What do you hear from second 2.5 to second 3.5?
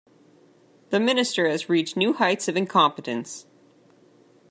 incompetence.